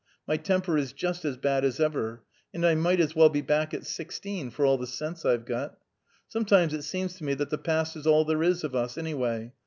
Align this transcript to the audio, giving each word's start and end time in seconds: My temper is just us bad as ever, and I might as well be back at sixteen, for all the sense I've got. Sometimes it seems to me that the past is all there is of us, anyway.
My 0.27 0.35
temper 0.35 0.79
is 0.79 0.93
just 0.93 1.23
us 1.25 1.37
bad 1.37 1.63
as 1.63 1.79
ever, 1.79 2.23
and 2.55 2.65
I 2.65 2.73
might 2.73 2.99
as 2.99 3.15
well 3.15 3.29
be 3.29 3.43
back 3.43 3.71
at 3.71 3.85
sixteen, 3.85 4.49
for 4.49 4.65
all 4.65 4.79
the 4.79 4.87
sense 4.87 5.25
I've 5.25 5.45
got. 5.45 5.77
Sometimes 6.27 6.73
it 6.73 6.81
seems 6.81 7.13
to 7.17 7.23
me 7.23 7.35
that 7.35 7.51
the 7.51 7.59
past 7.59 7.95
is 7.95 8.07
all 8.07 8.25
there 8.25 8.41
is 8.41 8.63
of 8.63 8.73
us, 8.73 8.97
anyway. 8.97 9.53